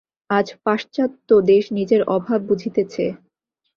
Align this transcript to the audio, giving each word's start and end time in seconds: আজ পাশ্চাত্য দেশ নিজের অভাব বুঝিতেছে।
আজ 0.31 0.47
পাশ্চাত্য 0.65 1.29
দেশ 1.49 1.63
নিজের 1.77 2.01
অভাব 2.15 2.39
বুঝিতেছে। 2.49 3.05